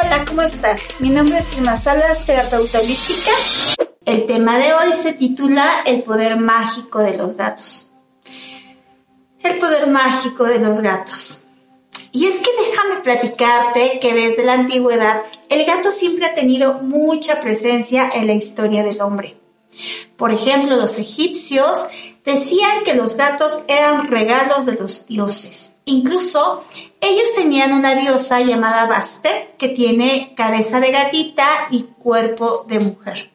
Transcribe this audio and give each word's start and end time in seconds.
Hola, 0.00 0.24
¿cómo 0.26 0.42
estás? 0.42 0.90
Mi 1.00 1.10
nombre 1.10 1.38
es 1.38 1.56
Irma 1.56 1.76
Salas, 1.76 2.24
terapeuta 2.24 2.78
holística. 2.78 3.32
El 4.04 4.26
tema 4.26 4.56
de 4.56 4.72
hoy 4.72 4.94
se 4.94 5.12
titula 5.12 5.68
El 5.86 6.04
poder 6.04 6.38
mágico 6.38 7.00
de 7.00 7.16
los 7.16 7.36
gatos. 7.36 7.90
El 9.42 9.58
poder 9.58 9.88
mágico 9.88 10.44
de 10.44 10.60
los 10.60 10.80
gatos. 10.82 11.40
Y 12.12 12.26
es 12.26 12.36
que 12.36 12.50
déjame 12.64 13.00
platicarte 13.00 13.98
que 14.00 14.14
desde 14.14 14.44
la 14.44 14.52
antigüedad 14.52 15.20
el 15.48 15.66
gato 15.66 15.90
siempre 15.90 16.26
ha 16.26 16.34
tenido 16.34 16.74
mucha 16.74 17.40
presencia 17.40 18.08
en 18.14 18.28
la 18.28 18.34
historia 18.34 18.84
del 18.84 19.00
hombre. 19.00 19.36
Por 20.16 20.32
ejemplo, 20.32 20.76
los 20.76 20.98
egipcios 20.98 21.86
decían 22.24 22.84
que 22.84 22.94
los 22.94 23.16
gatos 23.16 23.60
eran 23.68 24.08
regalos 24.08 24.66
de 24.66 24.74
los 24.74 25.06
dioses. 25.06 25.74
Incluso 25.84 26.64
ellos 27.00 27.34
tenían 27.34 27.72
una 27.72 27.94
diosa 27.94 28.40
llamada 28.40 28.86
Bastet 28.86 29.56
que 29.56 29.68
tiene 29.68 30.34
cabeza 30.36 30.80
de 30.80 30.90
gatita 30.90 31.46
y 31.70 31.84
cuerpo 31.98 32.66
de 32.68 32.80
mujer. 32.80 33.30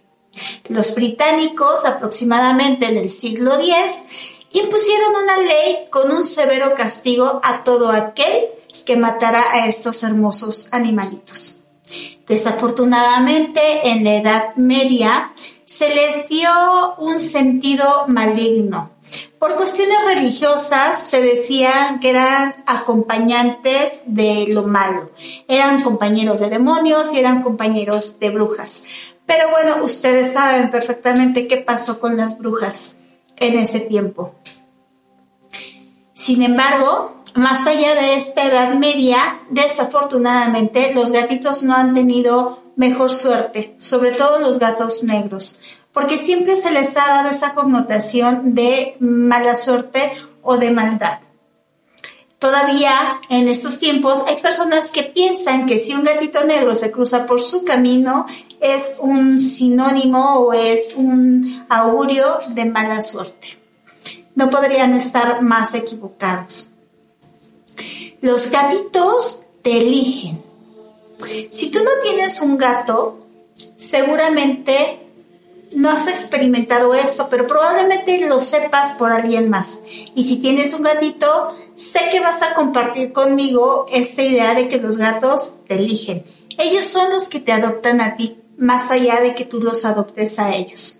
Los 0.67 0.95
británicos, 0.95 1.85
aproximadamente 1.85 2.87
en 2.87 2.97
el 2.97 3.09
siglo 3.09 3.55
X, 3.55 3.69
impusieron 4.51 5.15
una 5.15 5.37
ley 5.37 5.87
con 5.89 6.11
un 6.11 6.23
severo 6.23 6.75
castigo 6.75 7.39
a 7.43 7.63
todo 7.63 7.89
aquel 7.89 8.45
que 8.85 8.97
matara 8.97 9.43
a 9.51 9.67
estos 9.67 10.03
hermosos 10.03 10.69
animalitos. 10.71 11.57
Desafortunadamente, 12.27 13.89
en 13.89 14.03
la 14.03 14.15
Edad 14.15 14.55
Media 14.55 15.31
se 15.77 15.89
les 15.89 16.29
dio 16.29 16.95
un 16.99 17.19
sentido 17.19 18.05
maligno. 18.07 18.91
Por 19.39 19.55
cuestiones 19.55 20.05
religiosas 20.05 20.99
se 20.99 21.19
decían 21.19 21.99
que 21.99 22.11
eran 22.11 22.53
acompañantes 22.67 24.03
de 24.05 24.45
lo 24.49 24.63
malo, 24.63 25.09
eran 25.47 25.81
compañeros 25.81 26.41
de 26.41 26.51
demonios 26.51 27.11
y 27.13 27.17
eran 27.17 27.41
compañeros 27.41 28.19
de 28.19 28.29
brujas. 28.29 28.85
Pero 29.25 29.49
bueno, 29.49 29.83
ustedes 29.83 30.33
saben 30.33 30.69
perfectamente 30.69 31.47
qué 31.47 31.57
pasó 31.57 31.99
con 31.99 32.17
las 32.17 32.37
brujas 32.37 32.97
en 33.37 33.57
ese 33.57 33.79
tiempo. 33.79 34.35
Sin 36.13 36.43
embargo, 36.43 37.22
más 37.35 37.65
allá 37.67 37.95
de 37.95 38.15
esta 38.15 38.45
edad 38.45 38.75
media, 38.75 39.39
desafortunadamente 39.49 40.93
los 40.93 41.11
gatitos 41.11 41.63
no 41.63 41.75
han 41.75 41.93
tenido 41.93 42.63
mejor 42.75 43.11
suerte, 43.11 43.75
sobre 43.77 44.11
todo 44.11 44.39
los 44.39 44.59
gatos 44.59 45.03
negros, 45.03 45.57
porque 45.91 46.17
siempre 46.17 46.57
se 46.57 46.71
les 46.71 46.95
ha 46.97 47.07
dado 47.07 47.29
esa 47.29 47.53
connotación 47.53 48.55
de 48.55 48.97
mala 48.99 49.55
suerte 49.55 49.99
o 50.41 50.57
de 50.57 50.71
maldad. 50.71 51.19
Todavía 52.39 53.21
en 53.29 53.47
estos 53.47 53.79
tiempos 53.79 54.25
hay 54.27 54.35
personas 54.35 54.91
que 54.91 55.03
piensan 55.03 55.65
que 55.65 55.79
si 55.79 55.93
un 55.93 56.03
gatito 56.03 56.43
negro 56.43 56.75
se 56.75 56.91
cruza 56.91 57.25
por 57.25 57.39
su 57.39 57.63
camino 57.63 58.25
es 58.59 58.97
un 59.01 59.39
sinónimo 59.39 60.39
o 60.39 60.53
es 60.53 60.95
un 60.97 61.65
augurio 61.69 62.39
de 62.49 62.65
mala 62.65 63.01
suerte. 63.01 63.57
No 64.35 64.49
podrían 64.49 64.93
estar 64.93 65.41
más 65.41 65.73
equivocados. 65.73 66.72
Los 68.23 68.51
gatitos 68.51 69.41
te 69.63 69.81
eligen. 69.81 70.41
Si 71.51 71.71
tú 71.71 71.79
no 71.79 71.91
tienes 72.03 72.39
un 72.39 72.57
gato, 72.57 73.17
seguramente 73.75 75.09
no 75.75 75.89
has 75.89 76.07
experimentado 76.07 76.93
esto, 76.93 77.27
pero 77.29 77.47
probablemente 77.47 78.25
lo 78.29 78.39
sepas 78.39 78.93
por 78.93 79.11
alguien 79.11 79.49
más. 79.49 79.81
Y 80.15 80.23
si 80.23 80.37
tienes 80.37 80.73
un 80.73 80.83
gatito, 80.83 81.53
sé 81.75 81.99
que 82.13 82.21
vas 82.21 82.41
a 82.43 82.53
compartir 82.53 83.11
conmigo 83.11 83.87
esta 83.91 84.23
idea 84.23 84.53
de 84.53 84.69
que 84.69 84.77
los 84.77 84.97
gatos 84.97 85.55
te 85.67 85.75
eligen. 85.75 86.23
Ellos 86.57 86.85
son 86.85 87.11
los 87.11 87.27
que 87.27 87.41
te 87.41 87.51
adoptan 87.51 87.99
a 87.99 88.15
ti, 88.15 88.37
más 88.57 88.89
allá 88.89 89.19
de 89.19 89.35
que 89.35 89.43
tú 89.43 89.59
los 89.59 89.83
adoptes 89.83 90.39
a 90.39 90.55
ellos. 90.55 90.99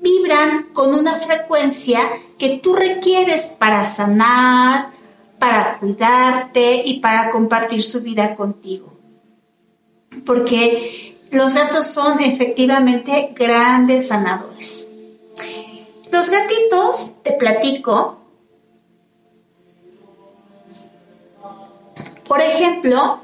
Vibran 0.00 0.70
con 0.72 0.96
una 0.96 1.14
frecuencia 1.14 2.00
que 2.38 2.58
tú 2.58 2.74
requieres 2.74 3.52
para 3.56 3.84
sanar, 3.84 4.95
para 5.38 5.78
cuidarte 5.78 6.82
y 6.84 7.00
para 7.00 7.30
compartir 7.30 7.82
su 7.82 8.02
vida 8.02 8.36
contigo. 8.36 8.92
Porque 10.24 11.18
los 11.30 11.54
gatos 11.54 11.86
son 11.86 12.20
efectivamente 12.20 13.34
grandes 13.34 14.08
sanadores. 14.08 14.88
Los 16.10 16.30
gatitos, 16.30 17.22
te 17.22 17.32
platico, 17.32 18.18
por 22.26 22.40
ejemplo, 22.40 23.20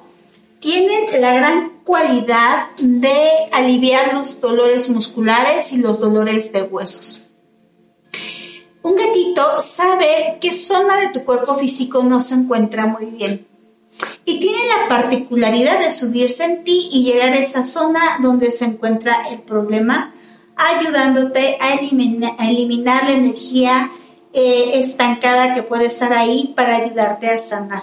tienen 0.61 1.21
la 1.21 1.35
gran 1.35 1.79
cualidad 1.85 2.67
de 2.77 3.19
aliviar 3.51 4.15
los 4.15 4.41
dolores 4.41 4.91
musculares 4.91 5.73
y 5.73 5.79
los 5.79 5.99
dolores 5.99 6.53
de 6.53 6.63
huesos. 6.63 7.22
Un 8.83 8.97
gatito 8.97 9.61
sabe 9.61 10.39
qué 10.41 10.53
zona 10.53 10.97
de 10.99 11.09
tu 11.09 11.25
cuerpo 11.25 11.57
físico 11.57 12.03
no 12.03 12.21
se 12.21 12.35
encuentra 12.35 12.87
muy 12.87 13.07
bien. 13.07 13.47
Y 14.25 14.41
tiene 14.41 14.59
la 14.67 14.89
particularidad 14.89 15.81
de 15.81 15.93
subirse 15.93 16.45
en 16.45 16.65
ti 16.65 16.89
y 16.93 17.05
llegar 17.05 17.33
a 17.33 17.39
esa 17.39 17.63
zona 17.63 18.01
donde 18.21 18.51
se 18.51 18.65
encuentra 18.65 19.29
el 19.31 19.41
problema, 19.41 20.13
ayudándote 20.57 21.59
a, 21.61 21.75
eliminar, 21.75 23.05
la 23.05 23.13
energía 23.13 23.91
eh, 24.33 24.73
estancada 24.75 25.55
que 25.55 25.63
puede 25.63 25.87
estar 25.87 26.13
ahí 26.13 26.53
para 26.57 26.77
ayudarte 26.77 27.29
a 27.29 27.39
sanar. 27.39 27.83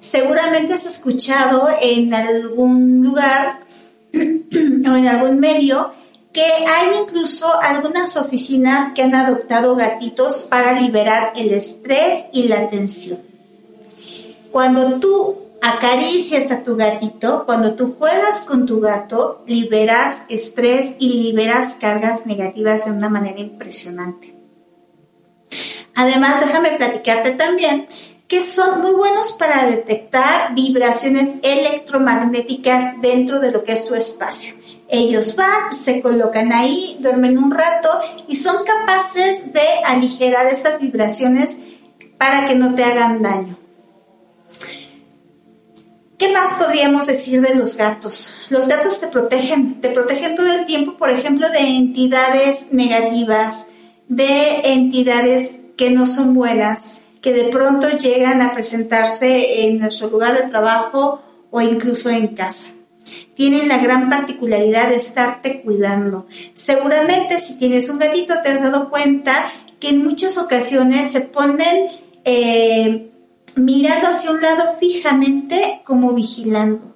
Seguramente 0.00 0.74
has 0.74 0.86
escuchado 0.86 1.68
en 1.80 2.12
algún 2.12 3.02
lugar 3.02 3.60
o 4.14 4.16
en 4.96 5.06
algún 5.06 5.40
medio 5.40 5.92
que 6.32 6.42
hay 6.42 7.00
incluso 7.02 7.52
algunas 7.60 8.16
oficinas 8.16 8.92
que 8.94 9.02
han 9.02 9.14
adoptado 9.14 9.74
gatitos 9.74 10.46
para 10.48 10.80
liberar 10.80 11.32
el 11.34 11.52
estrés 11.52 12.18
y 12.32 12.44
la 12.44 12.68
tensión. 12.68 13.18
Cuando 14.52 15.00
tú 15.00 15.38
acaricias 15.60 16.50
a 16.50 16.64
tu 16.64 16.76
gatito, 16.76 17.44
cuando 17.46 17.74
tú 17.74 17.96
juegas 17.98 18.46
con 18.46 18.66
tu 18.66 18.80
gato, 18.80 19.42
liberas 19.46 20.22
estrés 20.28 20.96
y 20.98 21.08
liberas 21.22 21.76
cargas 21.80 22.26
negativas 22.26 22.86
de 22.86 22.92
una 22.92 23.08
manera 23.08 23.40
impresionante. 23.40 24.34
Además, 25.94 26.40
déjame 26.40 26.72
platicarte 26.72 27.32
también 27.32 27.86
que 28.26 28.42
son 28.42 28.80
muy 28.80 28.92
buenos 28.92 29.32
para 29.32 29.66
detectar 29.66 30.54
vibraciones 30.54 31.34
electromagnéticas 31.42 33.00
dentro 33.02 33.40
de 33.40 33.50
lo 33.50 33.64
que 33.64 33.72
es 33.72 33.86
tu 33.86 33.96
espacio. 33.96 34.54
Ellos 34.92 35.36
van, 35.36 35.72
se 35.72 36.02
colocan 36.02 36.52
ahí, 36.52 36.96
duermen 36.98 37.38
un 37.38 37.52
rato 37.52 37.88
y 38.26 38.34
son 38.34 38.64
capaces 38.64 39.52
de 39.52 39.62
aligerar 39.86 40.46
estas 40.48 40.80
vibraciones 40.80 41.56
para 42.18 42.48
que 42.48 42.56
no 42.56 42.74
te 42.74 42.82
hagan 42.82 43.22
daño. 43.22 43.56
¿Qué 46.18 46.32
más 46.32 46.54
podríamos 46.54 47.06
decir 47.06 47.40
de 47.40 47.54
los 47.54 47.76
gatos? 47.76 48.34
Los 48.48 48.66
gatos 48.66 49.00
te 49.00 49.06
protegen, 49.06 49.80
te 49.80 49.90
protegen 49.90 50.34
todo 50.34 50.52
el 50.52 50.66
tiempo, 50.66 50.96
por 50.98 51.08
ejemplo, 51.08 51.48
de 51.48 51.60
entidades 51.60 52.72
negativas, 52.72 53.68
de 54.08 54.72
entidades 54.72 55.52
que 55.76 55.90
no 55.92 56.08
son 56.08 56.34
buenas, 56.34 56.98
que 57.22 57.32
de 57.32 57.44
pronto 57.44 57.88
llegan 57.96 58.42
a 58.42 58.52
presentarse 58.54 59.66
en 59.66 59.78
nuestro 59.78 60.10
lugar 60.10 60.36
de 60.36 60.50
trabajo 60.50 61.22
o 61.50 61.60
incluso 61.60 62.10
en 62.10 62.34
casa 62.34 62.72
tienen 63.34 63.68
la 63.68 63.78
gran 63.78 64.10
particularidad 64.10 64.88
de 64.88 64.96
estarte 64.96 65.62
cuidando. 65.62 66.26
Seguramente 66.54 67.38
si 67.38 67.58
tienes 67.58 67.88
un 67.88 67.98
gatito 67.98 68.34
te 68.42 68.50
has 68.50 68.62
dado 68.62 68.90
cuenta 68.90 69.34
que 69.78 69.90
en 69.90 70.04
muchas 70.04 70.36
ocasiones 70.38 71.10
se 71.10 71.22
ponen 71.22 71.88
eh, 72.24 73.10
mirando 73.56 74.08
hacia 74.08 74.30
un 74.30 74.42
lado 74.42 74.74
fijamente 74.78 75.82
como 75.84 76.12
vigilando. 76.12 76.94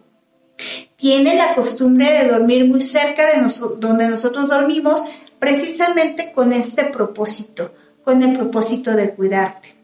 Tiene 0.97 1.34
la 1.34 1.54
costumbre 1.54 2.11
de 2.11 2.29
dormir 2.29 2.67
muy 2.67 2.82
cerca 2.82 3.26
de 3.26 3.46
donde 3.79 4.08
nosotros 4.08 4.49
dormimos 4.49 5.02
precisamente 5.38 6.32
con 6.32 6.52
este 6.52 6.84
propósito, 6.84 7.73
con 8.05 8.23
el 8.23 8.37
propósito 8.37 8.93
de 8.93 9.14
cuidarte. 9.14 9.75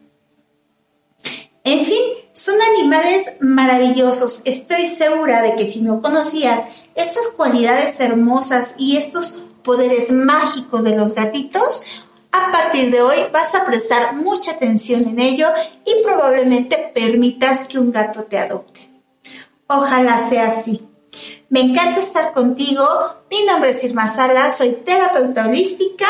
En 1.63 1.85
fin, 1.85 2.01
maravillosos. 3.39 4.41
Estoy 4.45 4.85
segura 4.85 5.41
de 5.41 5.55
que 5.55 5.67
si 5.67 5.81
no 5.81 6.01
conocías 6.01 6.67
estas 6.95 7.27
cualidades 7.35 7.99
hermosas 7.99 8.75
y 8.77 8.97
estos 8.97 9.35
poderes 9.63 10.11
mágicos 10.11 10.83
de 10.83 10.95
los 10.95 11.13
gatitos, 11.13 11.83
a 12.31 12.51
partir 12.51 12.91
de 12.91 13.01
hoy 13.01 13.17
vas 13.33 13.55
a 13.55 13.65
prestar 13.65 14.15
mucha 14.15 14.51
atención 14.51 15.01
en 15.07 15.19
ello 15.19 15.47
y 15.85 16.03
probablemente 16.03 16.91
permitas 16.93 17.67
que 17.67 17.79
un 17.79 17.91
gato 17.91 18.23
te 18.23 18.37
adopte. 18.37 18.89
Ojalá 19.67 20.29
sea 20.29 20.47
así. 20.47 20.81
Me 21.49 21.61
encanta 21.61 21.99
estar 21.99 22.33
contigo. 22.33 22.87
Mi 23.29 23.45
nombre 23.45 23.71
es 23.71 23.83
Irma 23.83 24.07
Sala, 24.07 24.53
soy 24.53 24.71
terapeuta 24.85 25.45
holística 25.45 26.07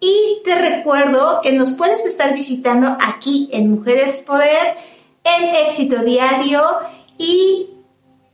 y 0.00 0.42
te 0.44 0.54
recuerdo 0.54 1.40
que 1.42 1.52
nos 1.52 1.72
puedes 1.72 2.06
estar 2.06 2.32
visitando 2.34 2.96
aquí 3.00 3.48
en 3.52 3.70
Mujeres 3.70 4.18
Poder, 4.18 4.76
en 5.38 5.66
Éxito 5.66 6.02
Diario 6.02 6.62
y 7.18 7.70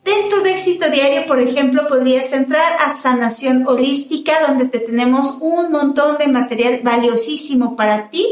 Dentro 0.04 0.42
de 0.42 0.52
éxito 0.52 0.90
diario, 0.90 1.24
por 1.26 1.40
ejemplo, 1.40 1.88
podrías 1.88 2.30
entrar 2.34 2.74
a 2.78 2.92
sanación 2.92 3.66
holística, 3.66 4.34
donde 4.46 4.66
te 4.66 4.80
tenemos 4.80 5.38
un 5.40 5.72
montón 5.72 6.18
de 6.18 6.28
material 6.28 6.80
valiosísimo 6.82 7.74
para 7.74 8.10
ti. 8.10 8.26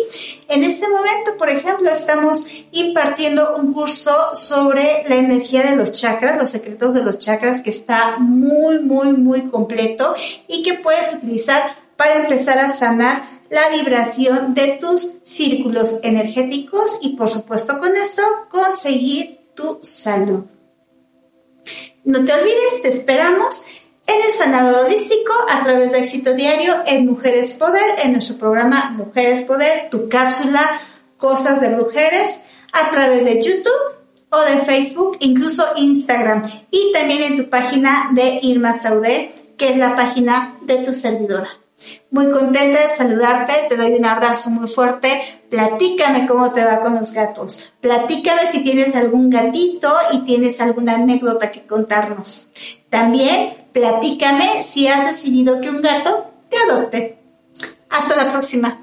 En 0.48 0.64
este 0.64 0.86
momento, 0.86 1.38
por 1.38 1.48
ejemplo, 1.48 1.90
estamos 1.90 2.46
impartiendo 2.72 3.56
un 3.56 3.72
curso 3.72 4.36
sobre 4.36 5.04
la 5.08 5.14
energía 5.14 5.62
de 5.62 5.76
los 5.76 5.92
chakras, 5.92 6.36
los 6.36 6.50
secretos 6.50 6.92
de 6.92 7.04
los 7.04 7.18
chakras, 7.18 7.62
que 7.62 7.70
está 7.70 8.18
muy, 8.18 8.80
muy, 8.80 9.14
muy 9.14 9.48
completo 9.48 10.14
y 10.48 10.62
que 10.62 10.74
puedes 10.74 11.14
utilizar 11.14 11.74
para 11.96 12.16
empezar 12.16 12.58
a 12.58 12.70
sanar 12.70 13.22
la 13.52 13.68
vibración 13.68 14.54
de 14.54 14.78
tus 14.80 15.10
círculos 15.24 16.00
energéticos 16.02 16.98
y 17.02 17.16
por 17.16 17.28
supuesto 17.28 17.78
con 17.78 17.94
eso 17.94 18.22
conseguir 18.48 19.40
tu 19.54 19.78
salud. 19.82 20.44
No 22.02 22.24
te 22.24 22.32
olvides, 22.32 22.80
te 22.80 22.88
esperamos 22.88 23.64
en 24.06 24.14
el 24.26 24.32
sanador 24.32 24.86
holístico 24.86 25.34
a 25.50 25.62
través 25.64 25.92
de 25.92 25.98
éxito 25.98 26.32
diario 26.32 26.76
en 26.86 27.04
Mujeres 27.04 27.58
Poder, 27.58 27.98
en 28.02 28.12
nuestro 28.12 28.38
programa 28.38 28.94
Mujeres 28.96 29.42
Poder, 29.42 29.90
tu 29.90 30.08
cápsula 30.08 30.62
Cosas 31.18 31.60
de 31.60 31.68
Mujeres, 31.68 32.38
a 32.72 32.90
través 32.90 33.26
de 33.26 33.42
YouTube 33.42 33.98
o 34.30 34.40
de 34.40 34.64
Facebook, 34.64 35.18
incluso 35.20 35.62
Instagram, 35.76 36.50
y 36.70 36.90
también 36.94 37.22
en 37.22 37.36
tu 37.36 37.50
página 37.50 38.08
de 38.12 38.38
Irma 38.40 38.72
Saudé, 38.72 39.30
que 39.58 39.68
es 39.68 39.76
la 39.76 39.94
página 39.94 40.56
de 40.62 40.78
tu 40.78 40.94
servidora. 40.94 41.50
Muy 42.10 42.30
contenta 42.30 42.82
de 42.82 42.88
saludarte, 42.96 43.52
te 43.68 43.76
doy 43.76 43.94
un 43.94 44.04
abrazo 44.04 44.50
muy 44.50 44.68
fuerte. 44.68 45.08
Platícame 45.48 46.26
cómo 46.26 46.52
te 46.52 46.64
va 46.64 46.80
con 46.80 46.94
los 46.94 47.12
gatos. 47.12 47.72
Platícame 47.80 48.46
si 48.46 48.62
tienes 48.62 48.94
algún 48.94 49.30
gatito 49.30 49.92
y 50.12 50.20
tienes 50.20 50.60
alguna 50.60 50.94
anécdota 50.94 51.50
que 51.50 51.66
contarnos. 51.66 52.50
También 52.90 53.54
platícame 53.72 54.62
si 54.62 54.88
has 54.88 55.06
decidido 55.06 55.60
que 55.60 55.70
un 55.70 55.82
gato 55.82 56.30
te 56.48 56.56
adopte. 56.58 57.18
Hasta 57.88 58.16
la 58.16 58.32
próxima. 58.32 58.81